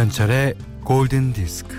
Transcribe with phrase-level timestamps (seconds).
[0.00, 1.76] 김현철의 골든 디스크.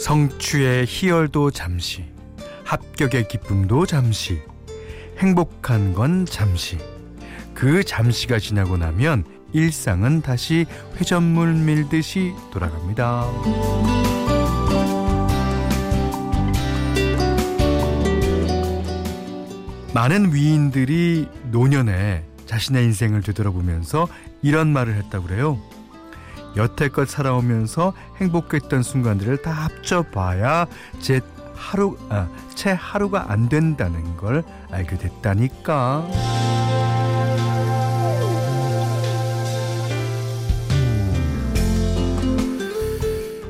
[0.00, 2.04] 성취의 희열도 잠시,
[2.64, 4.40] 합격의 기쁨도 잠시,
[5.18, 6.78] 행복한 건 잠시.
[7.54, 9.24] 그 잠시가 지나고 나면
[9.56, 13.24] 일상은 다시 회전물 밀듯이 돌아갑니다.
[19.94, 24.08] 많은 위인들이 노년에 자신의 인생을 되돌아보면서
[24.42, 25.58] 이런 말을 했다고 그래요.
[26.54, 30.66] 여태껏 살아오면서 행복했던 순간들을 다 합쳐봐야
[31.00, 31.22] 제
[31.54, 36.06] 하루, 아, 채 하루가 안 된다는 걸 알게 됐다니까.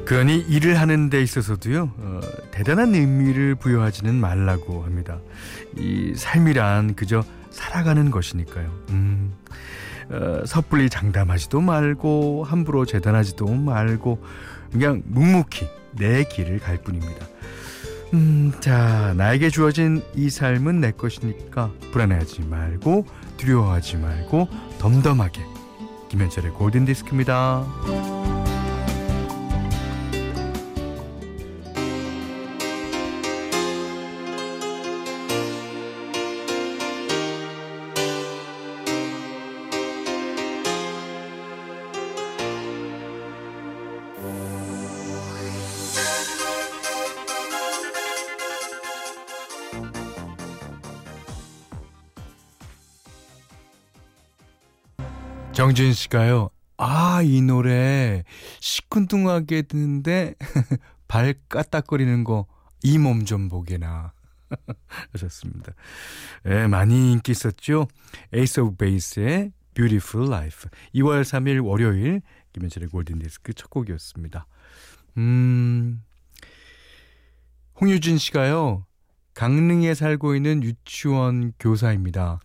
[0.06, 2.20] 그러니 일을 하는 데 있어서도요 어,
[2.52, 5.18] 대단한 의미를 부여하지는 말라고 합니다.
[5.76, 8.70] 이 삶이란 그저 살아가는 것이니까요.
[8.90, 9.34] 음,
[10.10, 14.22] 어, 섣불리 장담하지도 말고 함부로 재단하지도 말고
[14.70, 17.26] 그냥 묵묵히 내 길을 갈 뿐입니다.
[18.14, 23.06] 음, 자, 나에게 주어진 이 삶은 내 것이니까 불안해하지 말고
[23.38, 25.42] 두려워하지 말고 덤덤하게
[26.10, 28.35] 김현철의 골든 디스크입니다.
[55.66, 56.50] 정진 씨가요.
[56.76, 58.22] 아, 이 노래
[58.60, 60.34] 시큰둥하게 듣는데
[61.08, 62.46] 발 까딱거리는 거
[62.84, 64.12] 이 몸 좀 보게나
[65.12, 65.72] 하셨습니다.
[66.46, 67.88] 예, 많이 인기 있었죠.
[68.32, 70.70] Ace of Base의 Beautiful Life.
[70.94, 72.22] 2월 3일 월요일
[72.52, 74.46] 김현철의 골든 디스크 첫 곡이었습니다.
[75.16, 76.00] 음,
[77.80, 78.86] 홍유진 씨가요.
[79.34, 82.38] 강릉에 살고 있는 유치원 교사입니다.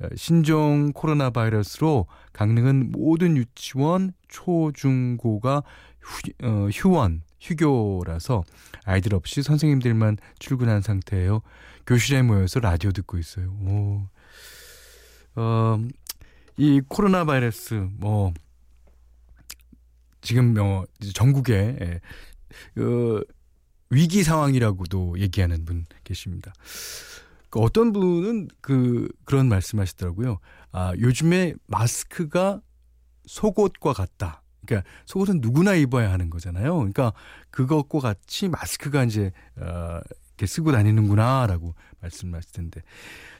[0.00, 5.62] 어, 신종 코로나 바이러스로 강릉은 모든 유치원 초 중 고가
[6.00, 8.44] 휴, 어, 휴원 휴교라서
[8.84, 11.42] 아이들 없이 선생님들만 출근한 상태예요.
[11.86, 13.50] 교실에 모여서 라디오 듣고 있어요.
[13.66, 14.06] 오.
[15.36, 15.80] 어,
[16.56, 18.32] 이 코로나 바이러스 뭐
[20.20, 23.20] 지금 뭐 전국에 예, 어,
[23.90, 26.52] 위기 상황이라고도 얘기하는 분 계십니다.
[27.50, 30.38] 그 어떤 분은 그 그런 말씀하시더라고요.
[30.72, 32.60] 아 요즘에 마스크가
[33.26, 34.42] 속옷과 같다.
[34.64, 36.76] 그러니까 속옷은 누구나 입어야 하는 거잖아요.
[36.76, 37.12] 그러니까
[37.50, 40.00] 그것과 같이 마스크가 이제 어,
[40.40, 42.82] 이렇게 쓰고 다니는구나라고 말씀하실 텐데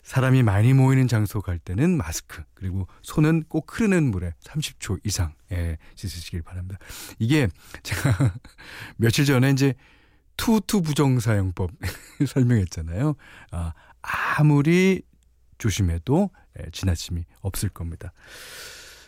[0.03, 5.79] 사람이 많이 모이는 장소 갈 때는 마스크 그리고 손은 꼭 흐르는 물에 30초 이상 예,
[5.95, 6.79] 씻으시길 바랍니다.
[7.19, 7.49] 이게
[7.83, 8.35] 제가
[8.97, 9.75] 며칠 전에 이제
[10.37, 11.71] 투투 부정사용법
[12.27, 13.15] 설명했잖아요.
[13.51, 15.03] 아, 아무리
[15.59, 18.13] 조심해도 예, 지나침이 없을 겁니다.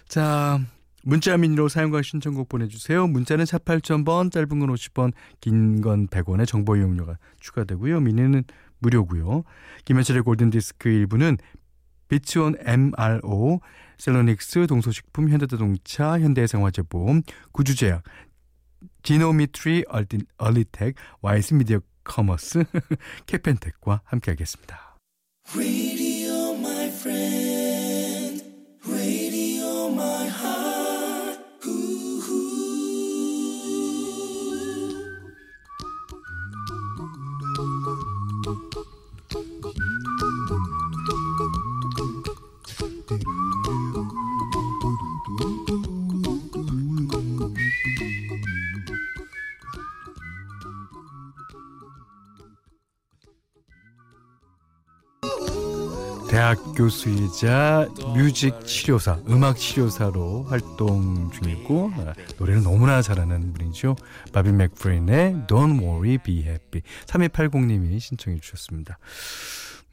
[0.07, 0.61] 자,
[1.05, 3.07] 문자 미니로 사용과 신청곡 보내주세요.
[3.09, 8.01] 문자는 4 8,000번, 짧은 건 50원, 긴 건 100원의 정보 이용료가 추가되고요.
[8.01, 8.45] 미니는
[8.79, 9.45] 무료고요.
[9.85, 11.39] 김현철의 골든디스크 1부는
[12.09, 13.61] 비치온 MRO,
[13.99, 17.23] 셀로닉스, 동소식품, 현대자동차, 현대생활재보험,
[17.53, 18.03] 구주제약,
[19.03, 19.85] 디노미트리
[20.37, 22.65] 얼리텍, 와이스 미디어 커머스,
[23.27, 24.97] 캐펜텍과 함께하겠습니다.
[56.43, 63.95] 대학 교수이자 뮤직 치료사, 음악 치료사로 활동 중이고 아, 노래를 너무나 잘하는 분이죠.
[64.33, 68.99] 바비 맥프린의 Don't Worry Be Happy 3280님이 신청해 주셨습니다.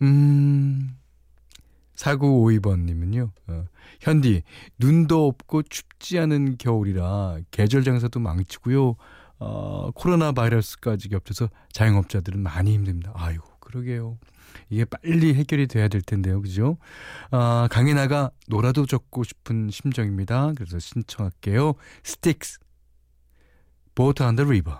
[0.01, 0.97] 음...
[1.97, 3.65] 4952번님은요, 어,
[3.99, 4.41] 현디,
[4.79, 8.95] 눈도 없고 춥지 않은 겨울이라 계절 장사도 망치고요,
[9.37, 13.11] 어, 코로나 바이러스까지 겹쳐서 자영업자들은 많이 힘듭니다.
[13.13, 14.17] 아이고, 그러게요.
[14.69, 16.41] 이게 빨리 해결이 돼야 될 텐데요.
[16.41, 16.77] 그죠?
[17.31, 20.53] 아, 강인아가 노라도 적고 싶은 심정입니다.
[20.55, 21.73] 그래서 신청할게요.
[22.03, 22.59] 스틱스.
[23.95, 24.79] Boat on the River.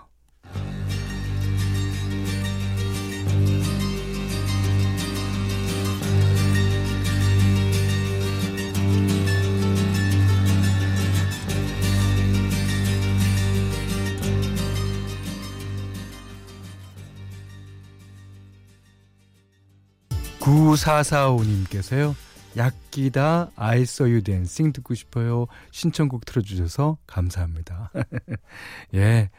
[20.50, 22.16] 구사사오님께서요.
[22.56, 25.46] 약기다 I saw you dancing 듣고 싶어요.
[25.70, 27.92] 신청곡 틀어주셔서 감사합니다.
[28.94, 29.30] 예.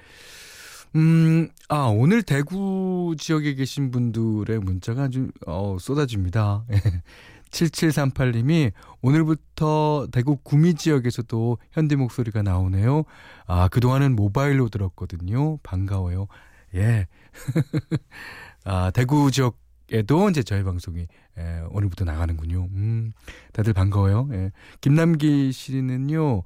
[0.95, 6.63] 음, 아, 오늘 대구 지역에 계신 분들의 문자가 아주, 어, 쏟아집니다.
[7.51, 8.71] 7738님이
[9.01, 13.03] 오늘부터 대구 구미 지역에서도 현대 목소리가 나오네요.
[13.47, 15.57] 아, 그동안은 모바일로 들었거든요.
[15.57, 16.27] 반가워요.
[16.75, 17.07] 예.
[18.63, 19.57] 아, 대구 지역
[19.91, 21.01] 에도 이제 저희 방송이
[21.37, 22.67] 에, 오늘부터 나가는군요.
[22.71, 23.11] 음,
[23.51, 24.29] 다들 반가워요.
[24.31, 24.51] 예.
[24.79, 26.43] 김남기 씨는요,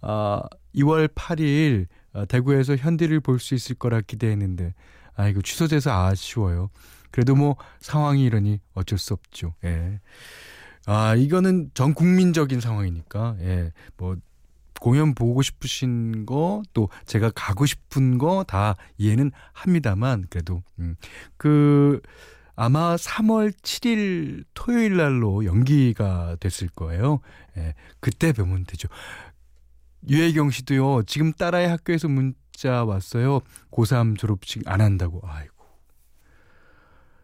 [0.00, 0.42] 아,
[0.74, 4.74] 2월 8일 아, 대구에서 현디를 볼 수 있을 거라 기대했는데,
[5.14, 6.70] 아, 이거 취소돼서 아쉬워요.
[7.10, 9.54] 그래도 뭐 상황이 이러니 어쩔 수 없죠.
[9.64, 10.00] 예.
[10.86, 14.16] 아, 이거는 전 국민적인 상황이니까, 예, 뭐,
[14.80, 20.96] 공연 보고 싶으신 거, 또 제가 가고 싶은 거 다 이해는 합니다만, 그래도, 음,
[21.36, 22.00] 그,
[22.56, 27.20] 아마 3월 7일 토요일 날로 연기가 됐을 거예요.
[27.56, 28.88] 예, 그때 뵈면 되죠.
[30.08, 33.40] 유혜경 씨도요, 지금 딸아이 학교에서 문자 왔어요.
[33.70, 35.20] 고3 졸업식 안 한다고.
[35.24, 35.54] 아이고.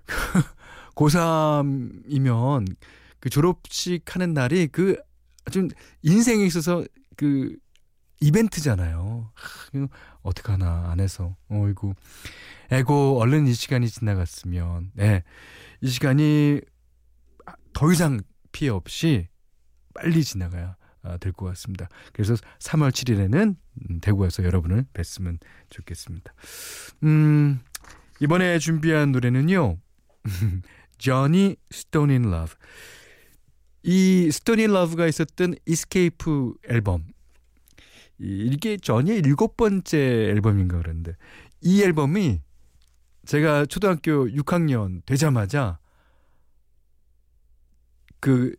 [0.94, 2.76] 고3이면
[3.18, 4.96] 그 졸업식 하는 날이 그
[5.50, 5.68] 좀
[6.02, 6.84] 인생에 있어서
[7.16, 7.56] 그
[8.22, 9.30] 이벤트잖아요.
[10.22, 11.36] 어떡하나 안 해서.
[11.48, 11.94] 어이구.
[12.70, 15.24] 에고 얼른 이 시간이 지나갔으면 네.
[15.80, 16.60] 이 시간이
[17.72, 18.20] 더 이상
[18.52, 19.26] 피해 없이
[19.94, 21.88] 빨리 지나가야 아, 될것 같습니다.
[22.12, 23.56] 그래서 3월 7일에는
[23.90, 25.38] 음, 대구에서 여러분을 뵀으면
[25.70, 26.32] 좋겠습니다.
[27.02, 27.60] 음,
[28.20, 29.78] 이번에 준비한 노래는요.
[30.98, 32.54] Johnny Stone in Love.
[33.82, 37.04] 이 Stone in Love가 있었던 이스케이프 앨범.
[38.22, 41.16] 이게 전이 일곱 번째 앨범인가 그런데
[41.60, 42.40] 이 앨범이
[43.24, 45.78] 제가 초등학교 6학년 되자마자
[48.20, 48.54] 그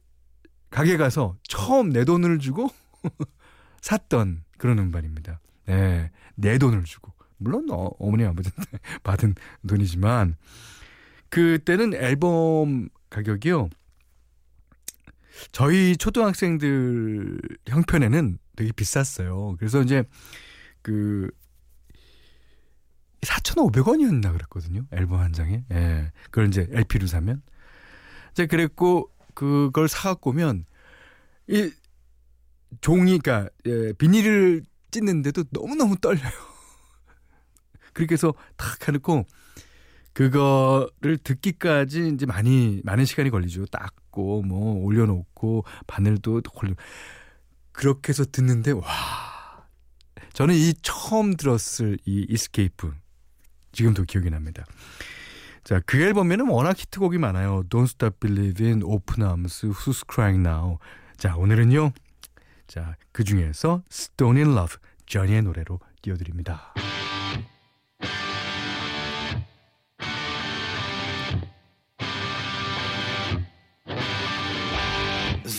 [0.69, 2.69] 가게 가서 처음 내 돈을 주고
[3.81, 5.39] 샀던 그런 음반입니다.
[5.65, 9.35] 네, 내 돈을 주고 물론 어, 어머니 아버지한테 받은
[9.67, 10.35] 돈이지만
[11.29, 13.69] 그때는 앨범 가격이요.
[15.51, 19.55] 저희 초등학생들 형편에는 되게 비쌌어요.
[19.57, 20.03] 그래서 이제
[20.81, 21.29] 그
[23.21, 24.85] 4,500원이었나 그랬거든요.
[24.91, 25.63] 앨범 한 장에.
[25.71, 26.11] 예.
[26.25, 27.41] 그걸 이제 LP로 사면.
[28.31, 30.65] 이제 그랬고 그걸 사갖고 오면
[31.47, 31.71] 이
[32.81, 36.31] 종이 그러니까 예, 비닐을 찢는데도 너무너무 떨려요.
[37.93, 39.25] 그렇게 해서 탁 해놓고
[40.13, 43.65] 그거를 듣기까지 이제 많이 많은 시간이 걸리죠.
[44.13, 46.79] 닦고 뭐 올려놓고 바늘도 걸리고
[47.71, 48.83] 그렇게 해서 듣는데 와
[50.31, 52.93] 저는 이 처음 들었을 이 이스케이프
[53.71, 54.63] 지금도 기억이 납니다.
[55.63, 57.63] 자, 그 앨범에는 워낙 히트곡이 많아요.
[57.69, 60.77] Don't Stop Believing, Open Arms, Who's Crying Now.
[61.17, 61.91] 자, 오늘은요.
[62.67, 64.75] 자, 그 중에서 Stone in Love,
[65.07, 66.73] 저니의 노래로 띄워드립니다.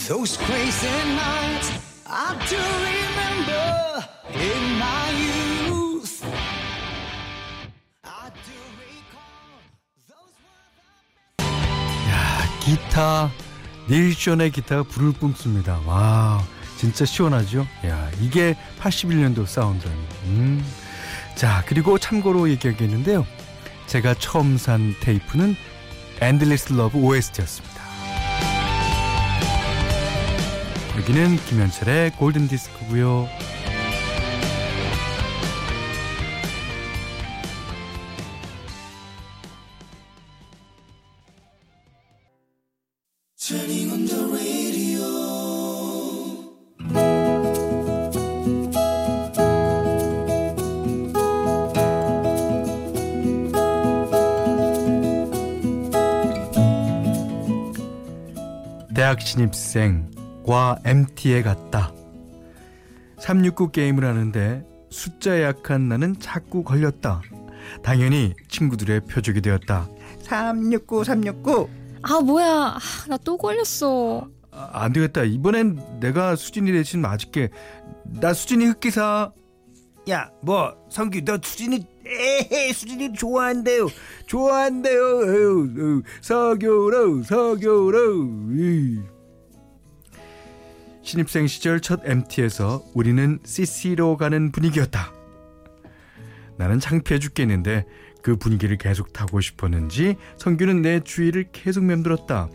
[0.07, 1.73] Those crazy nights
[2.07, 6.23] I do remember in my youth.
[8.05, 9.65] I do recall
[10.07, 10.69] those were
[11.39, 12.11] the...
[12.11, 13.31] 야, 기타
[13.89, 15.81] 닐 션의 기타가 불을 뿜습니다.
[15.87, 16.43] 와,
[16.77, 17.67] 진짜 시원하죠?
[17.87, 19.99] 야, 이게 81년도 사운드라니.
[20.25, 20.65] 음.
[21.35, 23.27] 자, 그리고 참고로 얘기하겠는데요.
[23.87, 25.57] 제가 처음 산 테이프는
[26.21, 27.74] Endless Love OST였습니다.
[30.97, 33.29] 여기는 김현철의 골든 디스크고요.
[58.95, 60.14] 대학 신입생
[60.47, 61.93] 과 MT에 갔다.
[63.19, 67.23] 369 게임을 하는데 숫자에 약한 나는 자꾸 걸렸다.
[67.83, 69.89] 당연히 친구들의 표적이 되었다.
[70.21, 71.69] 369, 369.
[72.03, 72.77] 아, 뭐야.
[72.77, 74.29] 아, 나또 걸렸어.
[74.51, 75.25] 아, 안 되겠다.
[75.25, 77.49] 이번엔 내가 수진이 대신 맞을게.
[78.05, 79.33] 나 수진이 흑기사.
[80.11, 83.89] 야, 뭐 성규 너 수진이 에헤 수진이 좋아한대요.
[84.27, 85.23] 좋아한대요.
[85.23, 88.25] 에휴, 에휴, 서교로 서교로.
[88.53, 89.14] 이.
[91.05, 95.13] 신입생 시절 첫 MT에서 우리는 CC로 가는 분위기였다.
[96.57, 97.85] 나는 창피해 죽겠는데
[98.23, 102.49] 그 분위기를 계속 타고 싶었는지 성규는 내 주위를 계속 맴돌았다.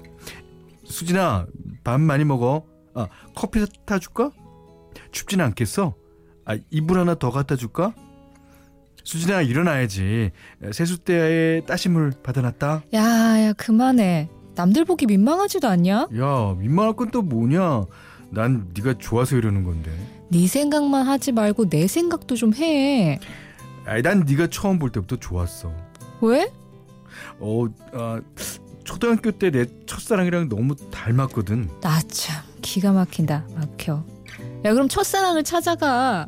[0.83, 1.45] 수진아,
[1.83, 2.65] 밥 많이 먹어.
[2.95, 4.31] 아, 커피 타줄까?
[5.11, 5.93] 춥진 않겠어?
[6.45, 7.93] 아, 이불 하나 더 갖다 줄까?
[9.03, 10.31] 수진아, 일어나야지.
[10.71, 12.83] 세숫대에 따심물 받아놨다.
[12.93, 13.01] 야,
[13.45, 14.29] 야, 그만해.
[14.55, 16.07] 남들 보기 민망하지도 않냐?
[16.17, 17.85] 야, 민망할 건 또 뭐냐?
[18.31, 19.91] 난 네가 좋아서 이러는 건데.
[20.29, 23.19] 네 생각만 하지 말고 내 생각도 좀 해.
[23.85, 25.71] 아니, 난 네가 처음 볼 때부터 좋았어.
[26.21, 26.51] 왜?
[27.39, 28.21] 어, 아,
[28.83, 31.69] 초등학교 때 내 첫사랑이랑 너무 닮았거든.
[31.81, 33.45] 나 참 기가 막힌다.
[33.55, 34.03] 막혀.
[34.65, 36.27] 야, 그럼 첫사랑을 찾아가.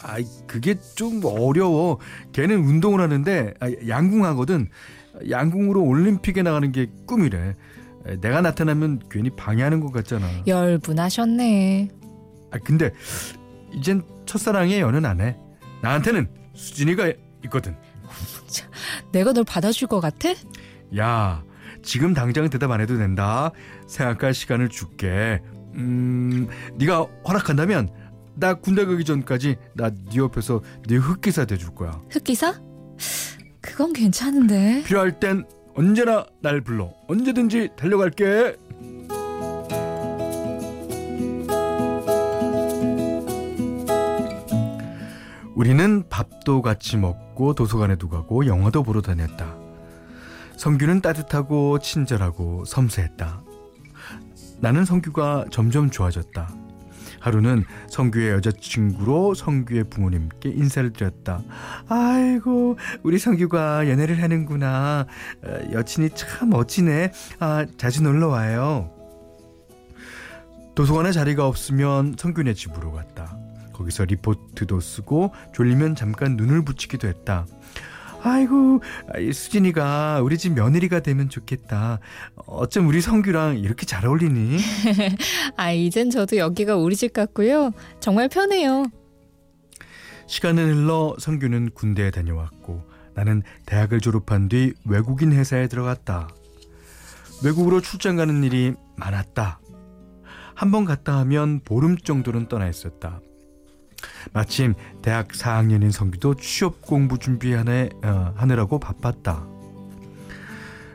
[0.00, 1.98] 아이, 그게 좀 어려워.
[2.32, 4.68] 걔는 운동을 하는데 아, 양궁하거든.
[5.28, 7.54] 양궁으로 올림픽에 나가는 게 꿈이래.
[8.20, 10.26] 내가 나타나면 괜히 방해하는 것 같잖아.
[10.46, 11.88] 열분하셨네.
[12.50, 12.90] 아 근데
[13.72, 15.36] 이젠 첫사랑에 연은 안 해.
[15.82, 17.12] 나한테는 수진이가
[17.44, 17.76] 있거든.
[19.12, 20.30] 내가 널 받아줄 것 같아?
[20.98, 21.42] 야,
[21.82, 23.50] 지금 당장 대답 안 해도 된다.
[23.86, 25.40] 생각할 시간을 줄게.
[25.74, 27.88] 음, 네가 허락한다면
[28.34, 32.00] 나 군대 가기 전까지 나 네 옆에서 네 흑기사 돼줄 거야.
[32.10, 32.60] 흑기사?
[33.60, 34.82] 그건 괜찮은데.
[34.84, 36.92] 필요할 땐 언제나 날 불러.
[37.08, 38.56] 언제든지 달려갈게.
[45.54, 49.56] 우리는 밥도 같이 먹고 도서관에도 가고 영화도 보러 다녔다.
[50.56, 53.42] 성규는 따뜻하고 친절하고 섬세했다.
[54.60, 56.61] 나는 성규가 점점 좋아졌다.
[57.22, 61.42] 하루는 성규의 여자친구로 성규의 부모님께 인사를 드렸다.
[61.88, 65.06] 아이고, 우리 성규가 연애를 하는구나.
[65.44, 67.12] 어, 여친이 참 멋지네.
[67.38, 68.90] 아, 자주 놀러 와요.
[70.74, 73.36] 도서관에 자리가 없으면 성규네 집으로 갔다.
[73.72, 77.46] 거기서 리포트도 쓰고 졸리면 잠깐 눈을 붙이기도 했다.
[78.24, 78.80] 아이고
[79.32, 81.98] 수진이가 우리 집 며느리가 되면 좋겠다.
[82.46, 84.58] 어쩜 우리 성규랑 이렇게 잘 어울리니?
[85.56, 87.72] 아 이젠 저도 여기가 우리 집 같고요.
[88.00, 88.84] 정말 편해요.
[90.26, 92.82] 시간은 흘러 성규는 군대에 다녀왔고
[93.14, 96.28] 나는 대학을 졸업한 뒤 외국인 회사에 들어갔다.
[97.44, 99.58] 외국으로 출장 가는 일이 많았다.
[100.54, 103.20] 한 번 갔다 하면 보름 정도는 떠나 있었다.
[104.32, 109.46] 마침 대학 4학년인 성규도 취업 공부 준비하느라고 어, 바빴다.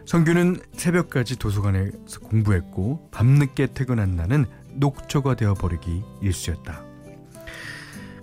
[0.06, 6.82] 성규는 새벽까지 도서관에서 공부했고 밤늦게 퇴근한 나는 녹초가 되어버리기 일쑤였다.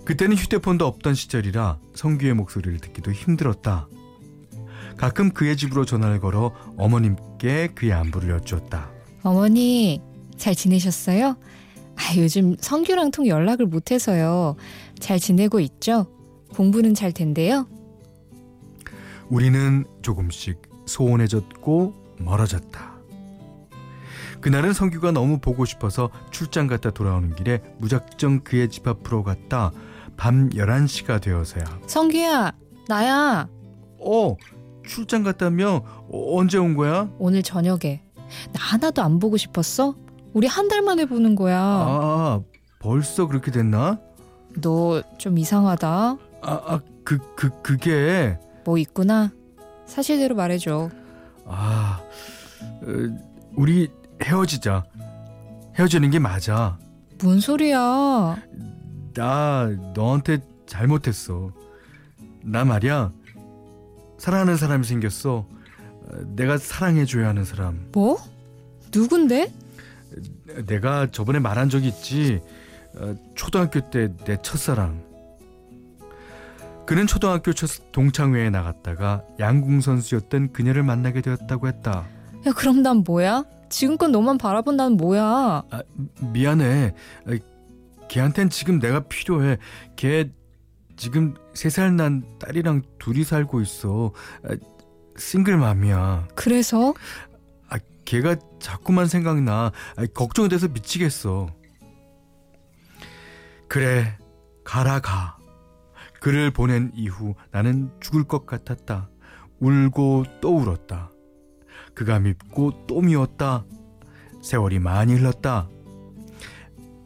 [0.03, 3.87] 그때는 휴대폰도 없던 시절이라 성규의 목소리를 듣기도 힘들었다.
[4.97, 8.89] 가끔 그의 집으로 전화를 걸어 어머님께 그의 안부를 여쭈었다.
[9.23, 10.01] 어머니,
[10.37, 11.35] 잘 지내셨어요?
[11.95, 14.55] 아, 요즘 성규랑 통 연락을 못해서요.
[14.99, 16.07] 잘 지내고 있죠?
[16.53, 17.67] 공부는 잘 된대요?
[19.29, 22.95] 우리는 조금씩 소원해졌고 멀어졌다.
[24.41, 29.71] 그날은 성규가 너무 보고 싶어서 출장 갔다 돌아오는 길에 무작정 그의 집 앞으로 갔다.
[30.17, 31.63] 밤 11시가 되어서야.
[31.87, 32.53] 성규야,
[32.87, 33.49] 나야.
[33.99, 34.35] 어,
[34.85, 35.81] 출장 갔다며?
[36.09, 37.09] 어, 언제 온 거야?
[37.17, 38.03] 오늘 저녁에.
[38.53, 39.95] 나 하나도 안 보고 싶었어?
[40.35, 41.57] 우리 한 달 만에 보는 거야.
[41.59, 42.41] 아,
[42.79, 43.99] 벌써 그렇게 됐나?
[44.61, 45.87] 너 좀 이상하다.
[45.89, 48.37] 아, 아, 그, 그, 그게.
[48.65, 49.31] 뭐 있구나.
[49.85, 50.89] 사실대로 말해줘.
[51.45, 52.01] 아,
[52.61, 52.85] 어,
[53.55, 53.89] 우리
[54.21, 54.83] 헤어지자.
[55.77, 56.77] 헤어지는 게 맞아.
[57.23, 58.37] 뭔 소리야?
[59.13, 61.51] 나 너한테 잘못했어.
[62.43, 63.11] 나 말이야.
[64.17, 65.45] 사랑하는 사람이 생겼어.
[66.35, 67.87] 내가 사랑해줘야 하는 사람.
[67.93, 68.17] 뭐?
[68.93, 69.51] 누군데?
[70.65, 72.41] 내가 저번에 말한 적 있지.
[72.97, 75.03] 어, 초등학교 때 내 첫사랑.
[76.85, 82.05] 그는 초등학교 첫 동창회에 나갔다가 양궁 선수였던 그녀를 만나게 되었다고 했다.
[82.45, 83.43] 야, 그럼 난 뭐야?
[83.69, 85.63] 지금껏 너만 바라본 난 뭐야?
[85.71, 85.81] 아,
[86.21, 86.93] 미안해.
[88.07, 89.57] 걔한텐 지금 내가 필요해.
[89.95, 90.29] 걔
[90.95, 94.11] 지금 세 살 난 딸이랑 둘이 살고 있어.
[95.17, 96.27] 싱글맘이야.
[96.35, 96.93] 그래서?
[98.05, 99.71] 아, 걔가 자꾸만 생각나.
[99.97, 101.47] 아, 걱정돼서 미치겠어.
[103.67, 104.17] 그래,
[104.63, 105.37] 가라 가.
[106.21, 109.09] 그를 보낸 이후 나는 죽을 것 같았다.
[109.59, 111.11] 울고 또 울었다.
[111.93, 113.65] 그가 밉고 또 미웠다.
[114.41, 115.69] 세월이 많이 흘렀다.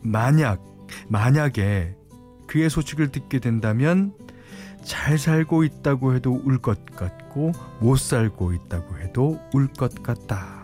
[0.02, 0.64] 만약,
[1.10, 1.96] 만약에
[2.48, 4.14] 그의 소식을 듣게 된다면
[4.84, 10.59] 잘 살고 있다고 해도 울 것 같고 못 살고 있다고 해도 울 것 같다.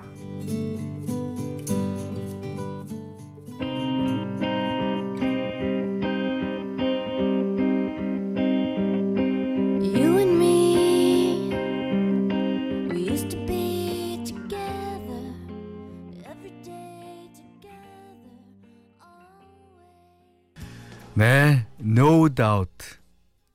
[21.17, 22.97] 네, No Doubt,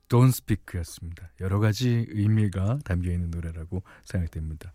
[0.09, 1.29] Don't Speak였습니다.
[1.41, 4.73] 여러 가지 의미가 담겨 있는 노래라고 생각됩니다.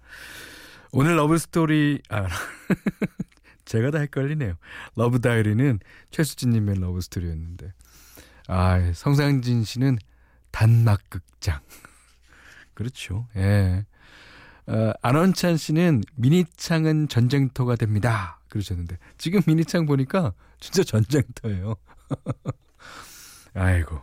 [0.92, 2.26] 오늘 Love Story 아
[3.64, 4.54] 제가 다 헷갈리네요.
[4.94, 5.80] Love Diary는
[6.10, 7.72] 최수진님의 Love Story였는데
[8.48, 9.98] 아 성상진 씨는
[10.52, 11.60] 단막 극장
[12.74, 13.26] 그렇죠.
[13.36, 13.84] 예.
[14.68, 18.40] 어, 안원찬 씨는 미니창은 전쟁터가 됩니다.
[18.48, 21.76] 그러셨는데 지금 미니창 보니까 진짜 전쟁터예요.
[23.54, 24.02] 아이고.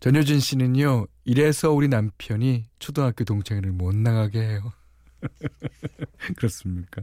[0.00, 1.06] 전효진 씨는요.
[1.24, 4.72] 이래서 우리 남편이 초등학교 동창회를 못 나가게 해요.
[6.36, 7.02] 그렇습니까?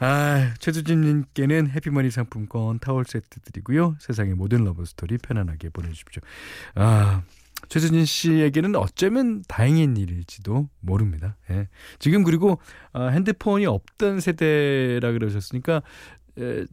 [0.00, 3.96] 아, 최수진님께는 해피머니 상품권 타월 세트 드리고요.
[3.98, 6.22] 세상의 모든 러브스토리 편안하게 보내주십시오.
[6.76, 7.22] 아,
[7.68, 11.36] 최수진 씨에게는 어쩌면 다행인 일일지도 모릅니다.
[11.50, 11.68] 예.
[11.98, 12.60] 지금 그리고
[12.92, 15.82] 아, 핸드폰이 없던 세대라 그러셨으니까
[16.38, 16.64] 에,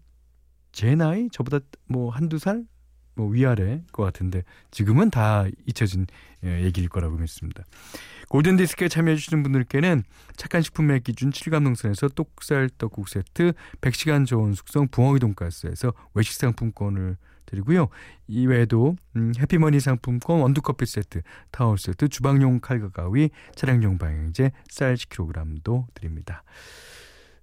[0.71, 2.63] 제 나이 저보다 뭐 한두 살?
[3.15, 6.07] 뭐 위아래 것 같은데 지금은 다 잊혀진
[6.43, 7.63] 예, 얘기일 거라고 믿습니다.
[8.29, 10.03] 골든 디스크에 참여해 주시는 분들께는
[10.35, 17.17] 착한 식품의 기준 7감 농산에서 똑살 떡국 세트 100시간 좋은 숙성 붕어기 돈가스에서 외식 상품권을
[17.45, 17.89] 드리고요.
[18.27, 25.85] 이외에도 음, 해피머니 상품권 원두커피 세트, 타월 세트, 주방용 칼과 가위, 차량용 방향제, 쌀 10kg도
[25.93, 26.43] 드립니다.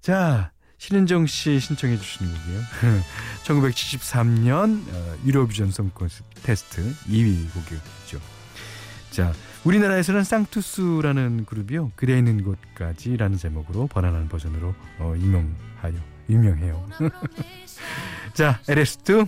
[0.01, 2.61] 자, 신은정 씨 신청해 주신 곡이에요.
[3.47, 5.93] 1973년 어, Eurovision Song
[6.43, 8.21] Contest 2위 곡이었죠.
[9.13, 11.93] 자, 우리나라에서는 쌍투스라는 그룹이요.
[11.95, 15.95] 그대 있는 곳까지라는 제목으로 번안한 버전으로 어, 유명하여
[16.29, 16.89] 유명해요.
[18.35, 19.25] 자, Eres tú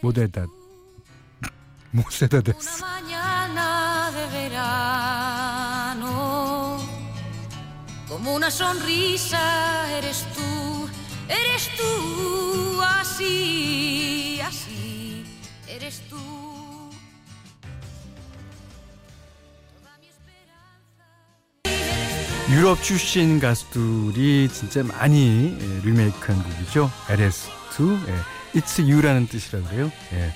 [0.00, 0.46] 모데다
[1.90, 2.84] 모세다 데스.
[11.28, 15.24] Eres tú, así, así,
[15.68, 16.18] eres tú.
[22.50, 26.90] 유럽 출신 가수들이 진짜 많이 리메이크한 곡이죠.
[27.08, 28.60] LS2, 예.
[28.60, 29.90] It's You라는 뜻이라고 그래요.
[30.12, 30.32] 예.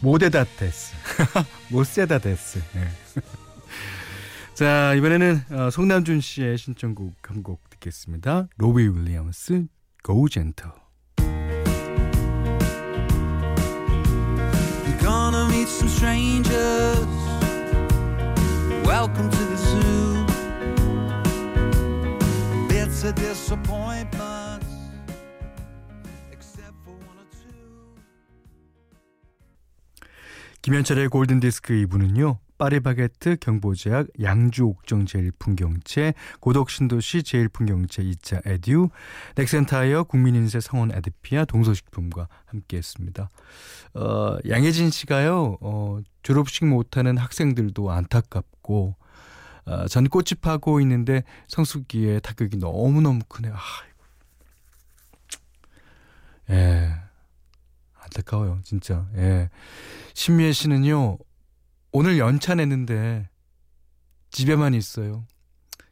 [0.00, 0.94] 모데다 데스,
[1.68, 2.60] 모세다 데스.
[2.76, 2.88] 예.
[4.54, 8.48] 자 이번에는 어, 송남준 씨의 신청곡 한곡 듣겠습니다.
[8.56, 9.66] 로비 윌리엄스,
[10.04, 10.72] Go Gentle.
[14.84, 17.06] You're gonna meet some strangers.
[18.84, 20.26] Welcome to the zoo.
[22.68, 24.64] Bits of disappointment.
[26.32, 27.96] Except for one or two.
[30.62, 32.38] 김현철의 골든디스크 2부는요.
[32.58, 38.88] 파리바게트, 경보제약, 양주 옥정 제일풍경채, 고덕신도시 제일풍경채 2차 에듀,
[39.36, 43.30] 넥센타이어, 국민인세 성원 에드피아, 동서식품과 함께했습니다.
[43.94, 48.96] 어, 양혜진 씨가요, 어, 졸업식 못하는 학생들도 안타깝고,
[49.66, 53.54] 어, 전 꽃집 하고 있는데 성수기에 타격이 너무 너무 크네요.
[53.54, 53.88] 아,
[56.50, 56.90] 예.
[58.00, 59.06] 안타까워요, 진짜.
[59.16, 59.50] 예.
[60.14, 61.18] 신미애 씨는요,
[61.92, 63.28] 오늘 연차 냈는데
[64.30, 65.26] 집에만 있어요.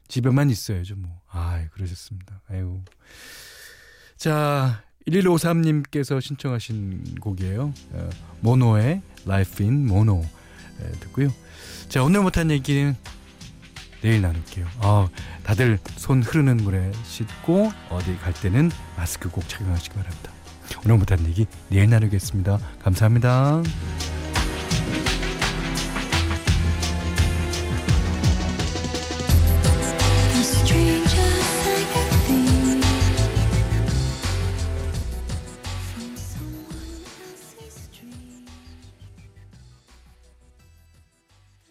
[0.08, 1.20] 집에만 있어야죠, 뭐.
[1.28, 2.42] 아, 그러셨습니다.
[2.48, 2.84] 아이고.
[4.16, 7.72] 자, 1153님께서 신청하신 곡이에요.
[7.92, 10.22] 어, 모노의 Life in Mono
[10.78, 11.28] 네, 듣고요.
[11.88, 12.94] 자, 오늘 못한 얘기는
[14.02, 14.66] 내일 나눌게요.
[14.80, 15.08] 아,
[15.42, 20.32] 다들 손 흐르는 물에 씻고 어디 갈 때는 마스크 꼭 착용하시기 바랍니다.
[20.84, 22.58] 오늘 못한 얘기 내일 나누겠습니다.
[22.82, 23.62] 감사합니다.